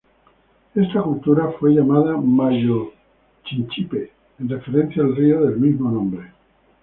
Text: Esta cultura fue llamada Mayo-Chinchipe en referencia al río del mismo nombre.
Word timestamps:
Esta 0.73 0.99
cultura 1.03 1.51
fue 1.59 1.75
llamada 1.75 2.17
Mayo-Chinchipe 2.17 4.11
en 4.39 4.49
referencia 4.49 5.03
al 5.03 5.15
río 5.15 5.41
del 5.41 5.57
mismo 5.57 5.91
nombre. 5.91 6.31